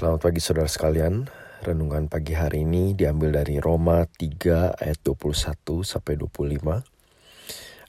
[0.00, 1.28] Selamat pagi saudara sekalian.
[1.60, 6.56] Renungan pagi hari ini diambil dari Roma 3 ayat 21 sampai 25.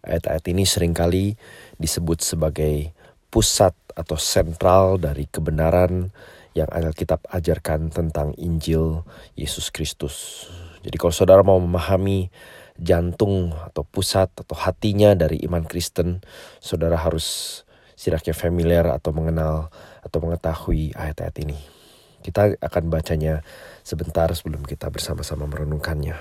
[0.04, 1.39] Ayat-ayat ini sering kali
[1.79, 2.92] disebut sebagai
[3.32, 6.12] pusat atau sentral dari kebenaran
[6.52, 9.07] yang Alkitab ajarkan tentang Injil
[9.39, 10.52] Yesus Kristus.
[10.84, 12.28] Jadi kalau saudara mau memahami
[12.75, 16.20] jantung atau pusat atau hatinya dari iman Kristen,
[16.59, 17.64] saudara harus
[17.96, 19.71] setidaknya familiar atau mengenal
[20.04, 21.80] atau mengetahui ayat-ayat ini.
[22.22, 23.42] Kita akan bacanya
[23.82, 26.16] sebentar sebelum kita bersama-sama merenungkannya.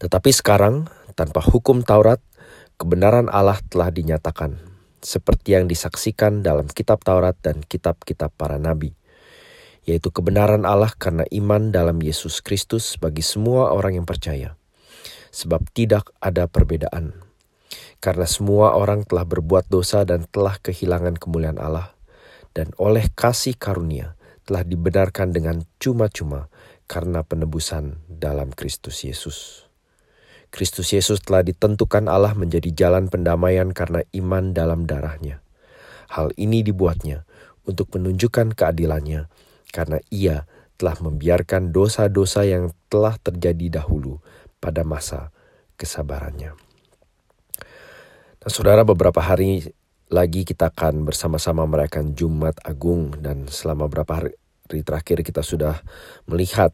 [0.00, 2.20] Tetapi sekarang, tanpa hukum Taurat,
[2.76, 4.60] kebenaran Allah telah dinyatakan,
[5.00, 8.92] seperti yang disaksikan dalam kitab Taurat dan kitab-kitab para nabi,
[9.88, 14.54] yaitu kebenaran Allah karena iman dalam Yesus Kristus bagi semua orang yang percaya.
[15.28, 17.28] Sebab tidak ada perbedaan
[17.98, 21.94] karena semua orang telah berbuat dosa dan telah kehilangan kemuliaan Allah,
[22.54, 24.14] dan oleh kasih karunia
[24.48, 26.48] telah dibenarkan dengan cuma-cuma
[26.88, 29.68] karena penebusan dalam Kristus Yesus.
[30.48, 35.44] Kristus Yesus telah ditentukan Allah menjadi jalan pendamaian karena iman dalam darahnya.
[36.08, 37.28] Hal ini dibuatnya
[37.68, 39.28] untuk menunjukkan keadilannya
[39.68, 40.48] karena ia
[40.80, 44.24] telah membiarkan dosa-dosa yang telah terjadi dahulu
[44.56, 45.28] pada masa
[45.76, 46.56] kesabarannya.
[48.38, 49.76] Nah, saudara, beberapa hari
[50.08, 54.32] lagi kita akan bersama-sama merayakan Jumat Agung dan selama beberapa hari
[54.80, 55.84] terakhir kita sudah
[56.24, 56.72] melihat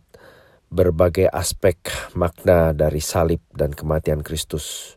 [0.70, 1.74] berbagai aspek
[2.14, 4.94] makna dari salib dan kematian Kristus.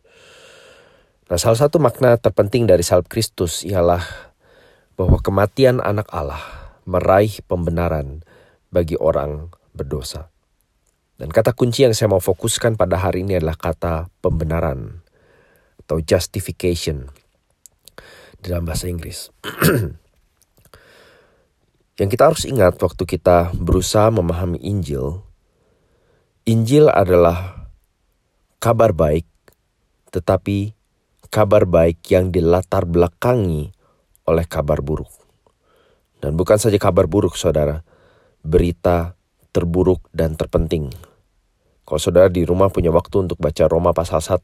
[1.33, 4.05] Nah, salah satu makna terpenting dari salib Kristus ialah
[4.93, 6.41] bahwa kematian anak Allah
[6.85, 8.21] meraih pembenaran
[8.69, 10.30] bagi orang berdosa.
[11.17, 15.02] Dan kata kunci yang saya mau fokuskan pada hari ini adalah kata pembenaran
[15.81, 17.09] atau justification
[18.41, 19.30] dalam bahasa Inggris.
[21.99, 25.25] Yang kita harus ingat waktu kita berusaha memahami Injil,
[26.45, 27.67] Injil adalah
[28.61, 29.25] kabar baik,
[30.13, 30.77] tetapi
[31.33, 33.73] kabar baik yang dilatar belakangi
[34.30, 35.09] oleh kabar buruk.
[36.21, 37.81] Dan bukan saja kabar buruk, saudara,
[38.45, 39.17] berita
[39.49, 40.93] terburuk dan terpenting
[41.87, 44.43] kalau saudara di rumah punya waktu untuk baca Roma pasal 1,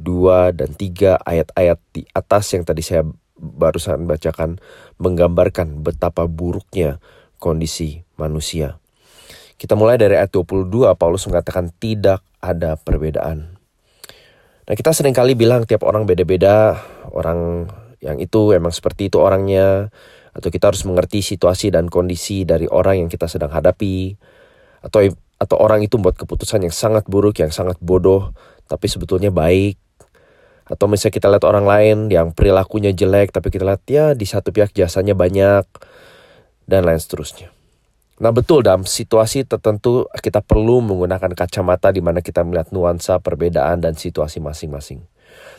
[0.00, 3.04] 2, dan 3 ayat-ayat di atas yang tadi saya
[3.36, 4.60] barusan bacakan
[4.96, 7.00] menggambarkan betapa buruknya
[7.36, 8.80] kondisi manusia.
[9.56, 13.56] Kita mulai dari ayat 22, Paulus mengatakan tidak ada perbedaan.
[14.66, 16.76] Nah kita sering kali bilang tiap orang beda-beda,
[17.14, 17.70] orang
[18.02, 19.88] yang itu emang seperti itu orangnya,
[20.36, 24.12] atau kita harus mengerti situasi dan kondisi dari orang yang kita sedang hadapi,
[24.84, 28.32] atau atau orang itu membuat keputusan yang sangat buruk, yang sangat bodoh,
[28.68, 29.76] tapi sebetulnya baik.
[30.66, 34.50] Atau misalnya kita lihat orang lain yang perilakunya jelek, tapi kita lihat ya di satu
[34.50, 35.62] pihak jasanya banyak,
[36.66, 37.54] dan lain seterusnya.
[38.16, 43.84] Nah betul dalam situasi tertentu kita perlu menggunakan kacamata di mana kita melihat nuansa perbedaan
[43.84, 45.04] dan situasi masing-masing.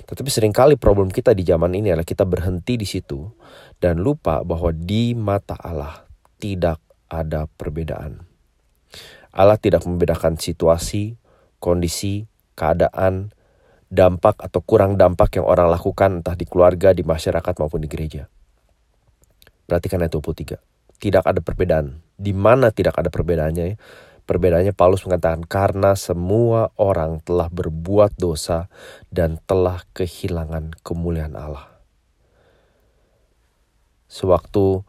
[0.10, 3.30] Tetapi sering kali problem kita di zaman ini adalah kita berhenti di situ
[3.78, 6.08] dan lupa bahwa di mata Allah
[6.42, 8.26] tidak ada perbedaan.
[9.38, 11.14] Allah tidak membedakan situasi,
[11.62, 12.26] kondisi,
[12.58, 13.37] keadaan,
[13.88, 18.28] dampak atau kurang dampak yang orang lakukan entah di keluarga, di masyarakat maupun di gereja.
[19.68, 20.60] Perhatikan ayat 23.
[20.98, 22.00] Tidak ada perbedaan.
[22.16, 23.78] Di mana tidak ada perbedaannya?
[24.28, 28.68] Perbedaannya Paulus mengatakan karena semua orang telah berbuat dosa
[29.08, 31.80] dan telah kehilangan kemuliaan Allah.
[34.12, 34.84] Sewaktu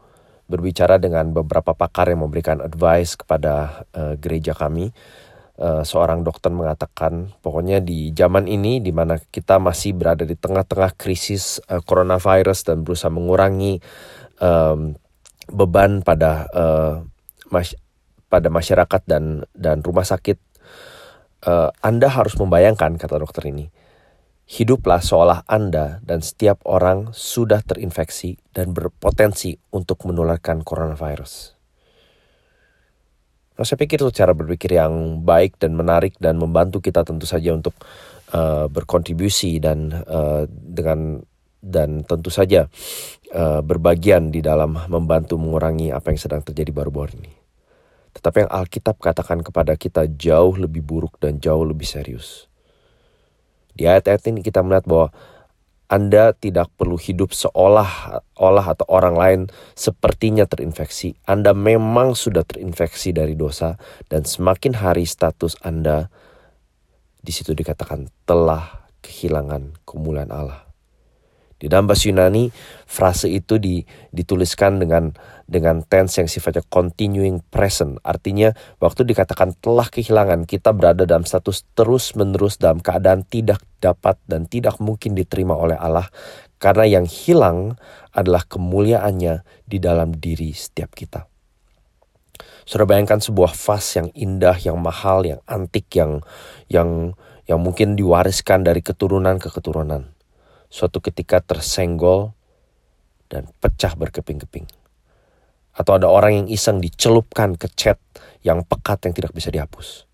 [0.49, 4.91] berbicara dengan beberapa pakar yang memberikan advice kepada uh, gereja kami.
[5.59, 10.95] Uh, seorang dokter mengatakan pokoknya di zaman ini di mana kita masih berada di tengah-tengah
[10.95, 13.83] krisis uh, coronavirus dan berusaha mengurangi
[14.39, 14.95] um,
[15.51, 17.03] beban pada uh,
[17.51, 17.75] mas
[18.31, 20.39] pada masyarakat dan dan rumah sakit
[21.43, 23.67] uh, Anda harus membayangkan kata dokter ini
[24.49, 31.58] Hiduplah seolah Anda dan setiap orang sudah terinfeksi dan berpotensi untuk menularkan coronavirus.
[33.59, 37.51] Nah, saya pikir itu cara berpikir yang baik dan menarik dan membantu kita tentu saja
[37.51, 37.75] untuk
[38.31, 41.19] uh, berkontribusi dan uh, dengan
[41.59, 42.71] dan tentu saja
[43.35, 47.35] uh, berbagian di dalam membantu mengurangi apa yang sedang terjadi baru-baru ini.
[48.15, 52.47] Tetapi yang Alkitab katakan kepada kita jauh lebih buruk dan jauh lebih serius.
[53.75, 55.11] Di ayat-ayat ini kita melihat bahwa
[55.89, 59.39] anda tidak perlu hidup seolah-olah atau orang lain
[59.73, 61.17] sepertinya terinfeksi.
[61.25, 63.73] Anda memang sudah terinfeksi dari dosa
[64.05, 66.13] dan semakin hari status Anda
[67.25, 70.68] di situ dikatakan telah kehilangan kemuliaan Allah.
[71.59, 72.55] Di dalam bahasa Yunani,
[72.87, 73.59] frase itu
[74.15, 75.11] dituliskan dengan
[75.43, 77.99] dengan tense yang sifatnya continuing present.
[77.99, 84.47] Artinya waktu dikatakan telah kehilangan, kita berada dalam status terus-menerus dalam keadaan tidak dapat dan
[84.47, 86.07] tidak mungkin diterima oleh Allah.
[86.63, 87.75] Karena yang hilang
[88.15, 91.27] adalah kemuliaannya di dalam diri setiap kita.
[92.63, 96.23] Sudah bayangkan sebuah vas yang indah, yang mahal, yang antik, yang
[96.71, 97.17] yang
[97.49, 100.18] yang mungkin diwariskan dari keturunan ke keturunan.
[100.69, 102.37] Suatu ketika tersenggol
[103.25, 104.69] dan pecah berkeping-keping
[105.73, 107.97] atau ada orang yang iseng dicelupkan ke cat
[108.45, 110.09] yang pekat yang tidak bisa dihapus.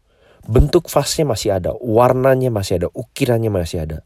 [0.45, 4.05] Bentuk vasnya masih ada, warnanya masih ada, ukirannya masih ada.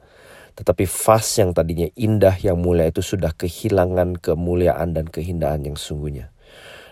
[0.55, 6.31] Tetapi vas yang tadinya indah yang mulia itu sudah kehilangan kemuliaan dan keindahan yang sungguhnya.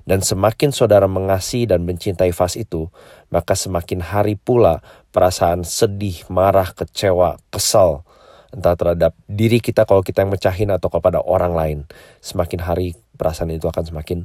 [0.07, 2.88] Dan semakin saudara mengasihi dan mencintai vas itu,
[3.27, 4.80] maka semakin hari pula
[5.12, 8.06] perasaan sedih, marah, kecewa, kesal,
[8.54, 11.80] entah terhadap diri kita kalau kita yang mecahin atau kepada orang lain.
[12.24, 14.20] Semakin hari perasaan itu akan semakin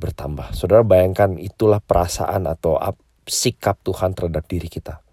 [0.00, 0.56] bertambah.
[0.56, 2.80] Saudara bayangkan itulah perasaan atau
[3.28, 5.04] sikap Tuhan terhadap diri kita.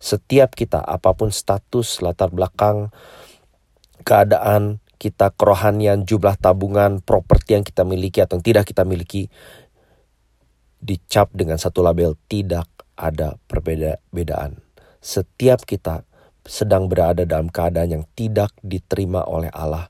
[0.00, 2.92] Setiap kita, apa pun status, latar belakang,
[4.04, 9.28] keadaan kita, kerohanian, jumlah tabungan, properti yang kita miliki atau yang tidak kita miliki,
[10.80, 14.60] dicap dengan satu label tidak ada perbedaan.
[15.04, 16.04] Setiap kita
[16.44, 19.88] sedang berada dalam keadaan yang tidak diterima oleh Allah.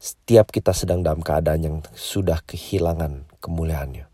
[0.00, 4.08] Setiap kita sedang dalam keadaan yang sudah kehilangan kemuliaannya.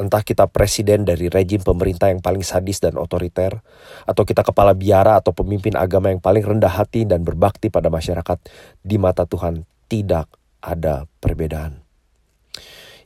[0.00, 3.60] Entah kita presiden dari rejim pemerintah yang paling sadis dan otoriter,
[4.08, 8.40] atau kita kepala biara atau pemimpin agama yang paling rendah hati dan berbakti pada masyarakat,
[8.82, 10.26] di mata Tuhan tidak
[10.64, 11.84] ada perbedaan.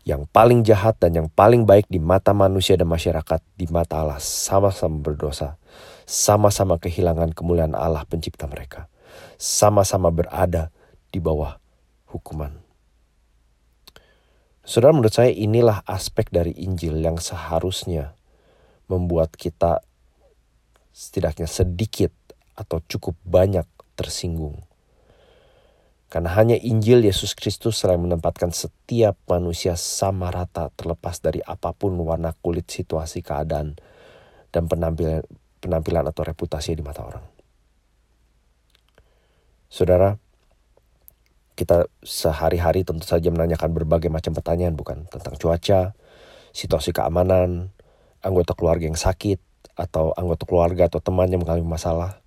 [0.06, 4.22] Yang paling jahat dan yang paling baik di mata manusia dan masyarakat, di mata Allah
[4.22, 5.58] sama-sama berdosa,
[6.06, 8.86] sama-sama kehilangan kemuliaan Allah pencipta mereka,
[9.36, 10.70] sama-sama berada
[11.10, 11.58] di bawah
[12.08, 12.54] hukuman.
[14.66, 18.14] Saudara menurut saya inilah aspek dari Injil yang seharusnya
[18.86, 19.82] membuat kita
[20.90, 22.10] setidaknya sedikit
[22.54, 23.66] atau cukup banyak
[23.98, 24.62] tersinggung.
[26.06, 31.98] Karena hanya Injil Yesus Kristus yang menempatkan setiap manusia sama rata terlepas dari apa pun
[31.98, 33.74] warna kulit, situasi, keadaan,
[34.54, 35.26] dan penampilan,
[35.66, 37.24] penampilan atau reputasi di mata orang.
[39.66, 40.14] Saudara,
[41.58, 45.98] kita sehari-hari tentu saja menanyakan berbagai macam pertanyaan bukan tentang cuaca,
[46.54, 47.74] situasi keamanan,
[48.22, 49.42] anggota keluarga yang sakit,
[49.76, 52.22] atau anggota keluarga atau teman yang mengalami masalah.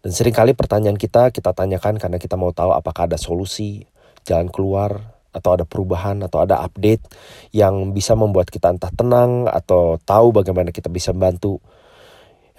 [0.00, 3.84] Dan sering kali pertanyaan kita kita tanyakan karena kita mau tahu apakah ada solusi,
[4.24, 7.06] jalan keluar, atau ada perubahan, atau ada update
[7.54, 11.62] yang bisa membuat kita entah tenang atau tahu bagaimana kita bisa membantu.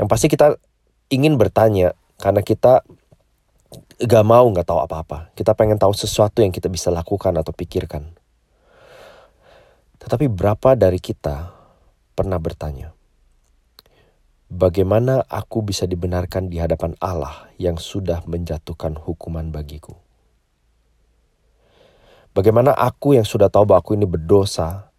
[0.01, 0.57] Yang pasti kita
[1.13, 2.81] ingin bertanya karena kita
[4.01, 5.29] gak mau gak tahu apa-apa.
[5.37, 8.09] Kita pengen tahu sesuatu yang kita bisa lakukan atau pikirkan.
[10.01, 11.53] Tetapi berapa dari kita
[12.17, 12.97] pernah bertanya,
[14.49, 19.93] bagaimana aku bisa dibenarkan di hadapan Allah yang sudah menjatuhkan hukuman bagiku?
[22.33, 24.89] Bagaimana aku yang sudah tahu bahwa aku ini berdosa,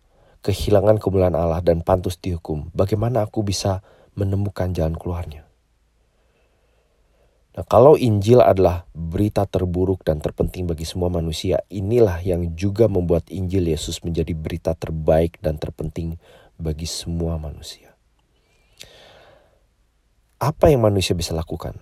[0.46, 3.82] kehilangan kemuliaan Allah dan pantas dihukum, bagaimana aku bisa
[4.14, 5.48] menemukan jalan keluarnya?
[7.52, 13.28] Nah, kalau Injil adalah berita terburuk dan terpenting bagi semua manusia, inilah yang juga membuat
[13.28, 16.16] Injil Yesus menjadi berita terbaik dan terpenting
[16.56, 17.92] bagi semua manusia.
[20.40, 21.76] Apa yang manusia bisa lakukan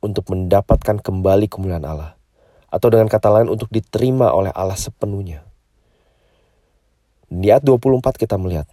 [0.00, 2.16] untuk mendapatkan kembali kemuliaan Allah?
[2.72, 5.44] Atau dengan kata lain untuk diterima oleh Allah sepenuhnya.
[7.28, 8.64] Di ayat 24 kita melihat,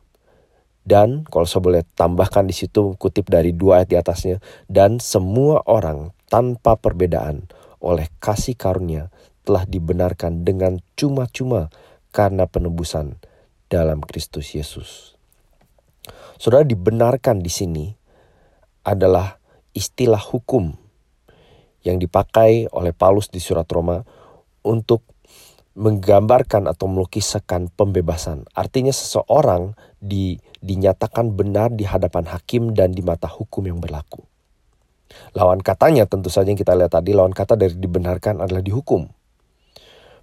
[0.89, 5.61] dan kalau saya boleh tambahkan di situ kutip dari dua ayat di atasnya, dan semua
[5.69, 7.45] orang tanpa perbedaan
[7.77, 9.13] oleh kasih karunia
[9.45, 11.69] telah dibenarkan dengan cuma-cuma
[12.09, 13.21] karena penebusan
[13.69, 15.13] dalam Kristus Yesus.
[16.41, 17.85] Saudara dibenarkan di sini
[18.81, 19.37] adalah
[19.77, 20.73] istilah hukum
[21.85, 24.01] yang dipakai oleh Paulus di surat Roma
[24.65, 25.05] untuk
[25.79, 28.43] menggambarkan atau melukiskan pembebasan.
[28.51, 34.19] Artinya seseorang di, dinyatakan benar di hadapan hakim dan di mata hukum yang berlaku.
[35.33, 39.07] Lawan katanya tentu saja yang kita lihat tadi, lawan kata dari dibenarkan adalah dihukum.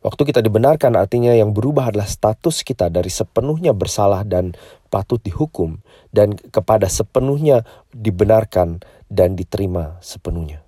[0.04, 4.54] Waktu kita dibenarkan artinya yang berubah adalah status kita dari sepenuhnya bersalah dan
[4.92, 5.82] patut dihukum
[6.14, 10.65] dan kepada sepenuhnya dibenarkan dan diterima sepenuhnya.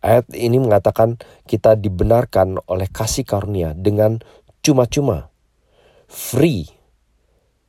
[0.00, 4.16] Ayat ini mengatakan kita dibenarkan oleh kasih karunia dengan
[4.64, 5.28] cuma-cuma,
[6.08, 6.68] free,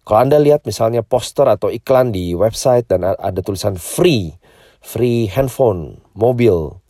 [0.01, 4.33] kalau Anda lihat misalnya poster atau iklan di website dan ada tulisan free,
[4.81, 6.81] free handphone, mobil,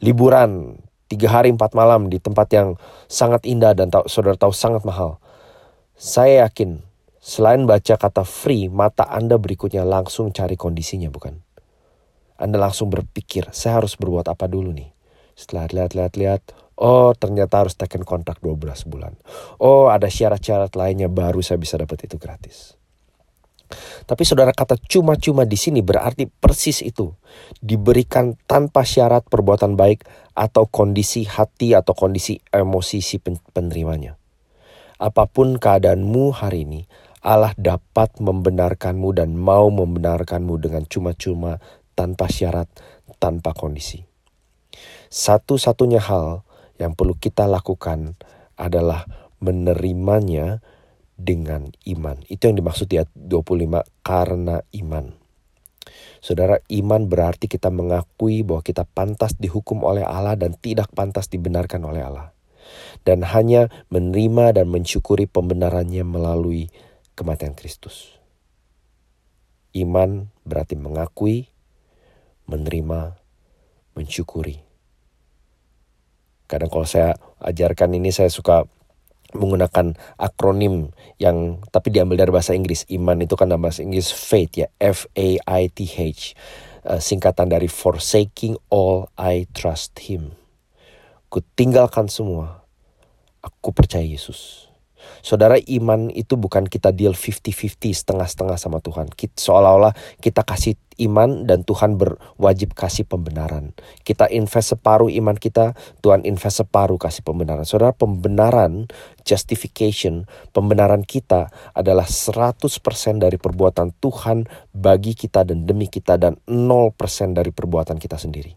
[0.00, 0.80] liburan,
[1.12, 5.20] tiga hari empat malam di tempat yang sangat indah dan tahu, saudara tahu sangat mahal.
[5.92, 6.80] Saya yakin
[7.20, 11.51] selain baca kata free, mata Anda berikutnya langsung cari kondisinya bukan?
[12.42, 14.90] Anda langsung berpikir, saya harus berbuat apa dulu nih?
[15.38, 19.14] Setelah lihat-lihat-lihat, oh ternyata harus taken kontrak 12 bulan.
[19.62, 22.74] Oh ada syarat-syarat lainnya baru saya bisa dapat itu gratis.
[24.04, 27.14] Tapi saudara kata cuma-cuma di sini berarti persis itu.
[27.62, 30.04] Diberikan tanpa syarat perbuatan baik
[30.36, 34.18] atau kondisi hati atau kondisi emosi si penerimanya.
[35.00, 36.80] Apa pun keadaanmu hari ini,
[37.22, 41.58] Allah dapat membenarkanmu dan mau membenarkanmu dengan cuma-cuma
[41.94, 42.68] tanpa syarat,
[43.20, 44.04] tanpa kondisi.
[45.12, 46.42] Satu-satunya hal
[46.80, 48.16] yang perlu kita lakukan
[48.56, 49.04] adalah
[49.42, 50.64] menerimanya
[51.18, 52.18] dengan iman.
[52.26, 55.14] Itu yang dimaksud di ayat 25 karena iman.
[56.22, 61.82] Saudara, iman berarti kita mengakui bahwa kita pantas dihukum oleh Allah dan tidak pantas dibenarkan
[61.82, 62.30] oleh Allah.
[63.02, 66.70] Dan hanya menerima dan mensyukuri pembenarannya melalui
[67.18, 68.16] kematian Kristus.
[69.74, 71.51] Iman berarti mengakui,
[72.52, 73.16] menerima,
[73.96, 74.60] mensyukuri.
[76.44, 78.68] Kadang kalau saya ajarkan ini saya suka
[79.32, 82.84] menggunakan akronim yang tapi diambil dari bahasa Inggris.
[82.92, 86.36] Iman itu kan nama bahasa Inggris faith ya, F A I T H.
[86.82, 90.34] Uh, singkatan dari forsaking all I trust him.
[91.30, 92.66] Ku tinggalkan semua.
[93.38, 94.71] Aku percaya Yesus.
[95.22, 99.06] Saudara iman itu bukan kita deal 50-50 setengah-setengah sama Tuhan.
[99.14, 100.74] Seolah-olah kita kasih
[101.06, 103.72] iman dan Tuhan berwajib kasih pembenaran.
[104.02, 107.64] Kita invest separuh iman kita, Tuhan invest separuh kasih pembenaran.
[107.64, 108.90] Saudara pembenaran,
[109.22, 112.58] justification, pembenaran kita adalah 100%
[113.22, 116.94] dari perbuatan Tuhan bagi kita dan demi kita dan 0%
[117.32, 118.52] dari perbuatan kita sendiri.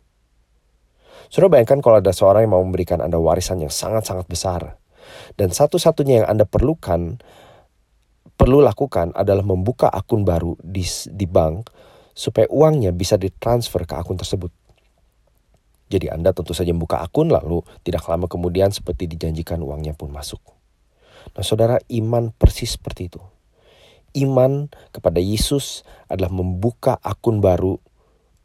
[1.29, 4.77] Saudara bayangkan kalau ada seorang yang mau memberikan Anda warisan yang sangat-sangat besar
[5.35, 7.19] dan satu-satunya yang Anda perlukan,
[8.35, 11.71] perlu lakukan adalah membuka akun baru di, di bank
[12.15, 14.51] supaya uangnya bisa ditransfer ke akun tersebut.
[15.85, 20.41] Jadi Anda tentu saja membuka akun lalu tidak lama kemudian seperti dijanjikan uangnya pun masuk.
[21.33, 23.21] Nah saudara iman persis seperti itu.
[24.15, 27.77] Iman kepada Yesus adalah membuka akun baru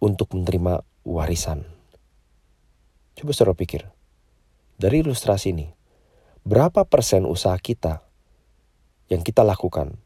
[0.02, 1.62] untuk menerima warisan.
[3.14, 3.86] Coba saudara pikir.
[4.80, 5.68] Dari ilustrasi ini,
[6.44, 8.00] berapa persen usaha kita
[9.12, 9.98] yang kita lakukan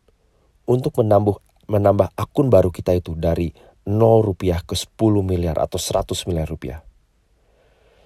[0.65, 1.39] untuk menambah
[1.69, 3.53] menambah akun baru kita itu dari
[3.85, 6.81] 0 rupiah ke 10 miliar atau 100 miliar rupiah.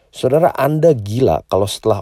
[0.08, 2.00] Saudara Anda gila kalau setelah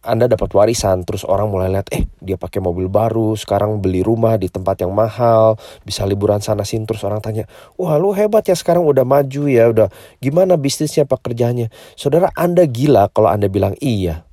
[0.00, 4.40] Anda dapat warisan terus orang mulai lihat eh dia pakai mobil baru, sekarang beli rumah
[4.40, 7.44] di tempat yang mahal, bisa liburan sana sini terus orang tanya,
[7.76, 9.92] "Wah, lu hebat ya sekarang udah maju ya, udah
[10.24, 11.68] gimana bisnisnya, pekerjaannya?"
[12.00, 14.24] Saudara Anda gila kalau Anda bilang iya.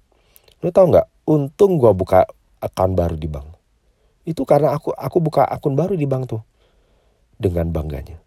[0.65, 1.29] Lu tau nggak?
[1.29, 2.25] Untung gua buka
[2.57, 3.45] akun baru di bank.
[4.25, 6.41] Itu karena aku aku buka akun baru di bank tuh.
[7.37, 8.17] Dengan bangganya.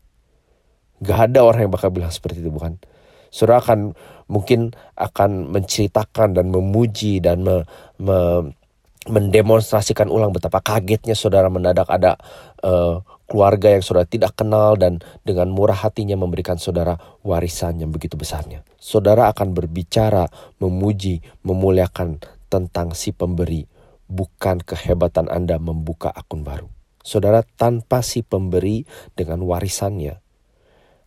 [1.03, 2.79] Gak ada orang yang bakal bilang seperti itu bukan?
[3.35, 3.99] Saudara akan
[4.31, 7.67] mungkin akan menceritakan dan memuji dan me,
[7.99, 8.51] me,
[9.09, 12.21] mendemonstrasikan ulang betapa kagetnya saudara mendadak ada
[12.63, 18.17] uh, keluarga yang saudara tidak kenal dan dengan murah hatinya memberikan saudara warisan yang begitu
[18.17, 18.65] besarnya.
[18.81, 23.69] Saudara akan berbicara, memuji, memuliakan tentang si pemberi,
[24.09, 26.73] bukan kehebatan Anda membuka akun baru.
[27.05, 30.17] Saudara tanpa si pemberi dengan warisannya,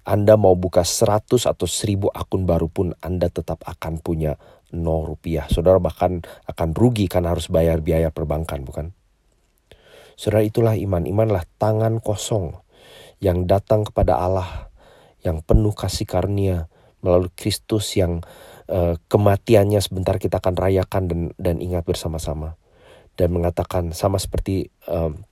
[0.06, 4.38] Anda mau buka 100 atau 1000 akun baru pun Anda tetap akan punya
[4.70, 5.50] 0 rupiah.
[5.50, 8.94] Saudara bahkan akan rugi karena harus bayar biaya perbankan, bukan?
[10.22, 11.02] Saudara itulah iman.
[11.10, 12.54] Imanlah tangan kosong
[13.18, 14.70] yang datang kepada Allah
[15.26, 16.70] yang penuh kasih karunia
[17.02, 18.22] melalui Kristus yang
[18.70, 22.54] uh, kematiannya sebentar kita akan rayakan dan dan ingat bersama-sama.
[23.18, 25.26] Dan mengatakan sama seperti um,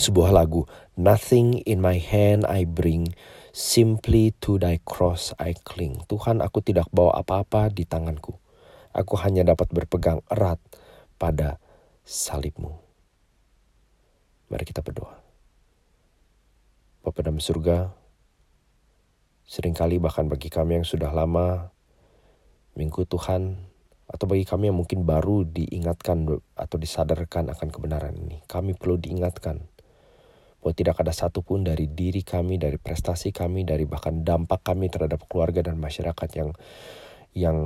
[0.00, 0.64] sebuah lagu
[0.96, 3.12] Nothing in my hand I bring
[3.52, 6.08] simply to thy cross I cling.
[6.08, 8.40] Tuhan aku tidak bawa apa-apa di tanganku.
[8.96, 10.56] Aku hanya dapat berpegang erat
[11.20, 11.60] pada
[12.08, 12.89] salibmu
[14.50, 15.14] Mari kita berdoa.
[17.06, 17.94] Bapak dalam surga,
[19.46, 21.70] sering kali bahkan bagi kami yang sudah lama
[22.74, 23.70] minggu Tuhan,
[24.10, 26.26] atau bagi kami yang mungkin baru diingatkan
[26.58, 29.62] atau disadarkan akan kebenaran ini, kami perlu diingatkan
[30.60, 35.24] bahwa tidak ada satupun dari diri kami, dari prestasi kami, dari bahkan dampak kami terhadap
[35.30, 36.50] keluarga dan masyarakat yang
[37.32, 37.58] yang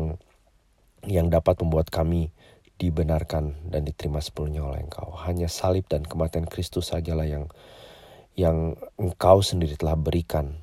[1.09, 2.29] yang dapat membuat kami
[2.79, 5.15] dibenarkan dan diterima sepenuhnya oleh engkau.
[5.25, 7.47] Hanya salib dan kematian Kristus sajalah yang
[8.35, 10.59] yang engkau sendiri telah berikan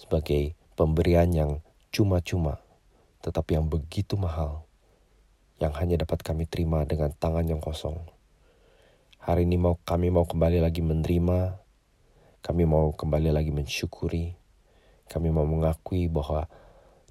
[0.00, 1.50] sebagai pemberian yang
[1.92, 2.64] cuma-cuma
[3.24, 4.68] tetapi yang begitu mahal
[5.56, 7.96] yang hanya dapat kami terima dengan tangan yang kosong.
[9.24, 11.56] Hari ini mau kami mau kembali lagi menerima,
[12.44, 14.36] kami mau kembali lagi mensyukuri,
[15.08, 16.44] kami mau mengakui bahwa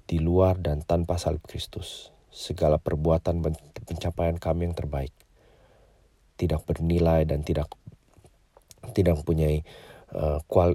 [0.06, 3.38] di luar dan tanpa salib Kristus, segala perbuatan
[3.86, 5.14] pencapaian kami yang terbaik
[6.34, 7.70] tidak bernilai dan tidak
[8.92, 9.62] tidak mempunyai
[10.12, 10.74] uh, kual,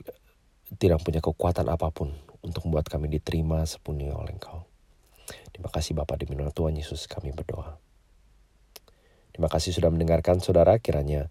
[0.79, 4.63] tidak punya kekuatan apa pun untuk membuat kami diterima sepenuhnya oleh Engkau.
[5.51, 7.77] Terima kasih Bapak demi nama Tuhan Yesus kami berdoa.
[9.35, 11.27] Terima kasih sudah mendengarkan saudara kiranya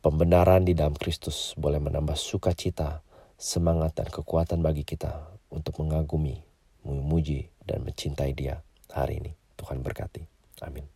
[0.00, 3.04] pembenaran di dalam Kristus boleh menambah sukacita,
[3.36, 6.40] semangat dan kekuatan bagi kita untuk mengagumi,
[6.86, 9.43] memuji dan mencintai dia hari ini.
[9.64, 10.20] Tuhan berkati.
[10.60, 10.93] Amin.